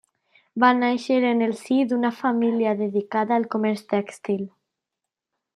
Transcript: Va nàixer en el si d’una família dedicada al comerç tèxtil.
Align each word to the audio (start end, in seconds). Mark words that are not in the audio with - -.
Va 0.61 0.69
nàixer 0.77 1.17
en 1.31 1.43
el 1.49 1.53
si 1.59 1.77
d’una 1.91 2.11
família 2.23 2.73
dedicada 2.81 3.39
al 3.39 3.49
comerç 3.55 3.87
tèxtil. 3.97 4.45